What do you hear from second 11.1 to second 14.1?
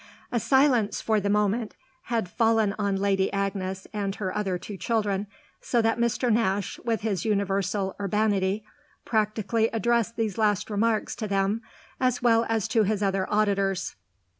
to them as well as to his other auditors.